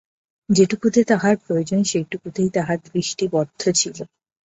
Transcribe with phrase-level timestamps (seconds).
[0.49, 3.97] যেটুকুতে তাহার প্রয়োজন সেইটুকুতেই তাহার দৃষ্টি বদ্ধ ছিল।